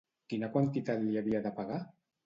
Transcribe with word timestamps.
Quina 0.31 0.49
quantitat 0.55 1.05
li 1.05 1.21
havia 1.23 1.47
de 1.47 1.57
pagar? 1.63 1.83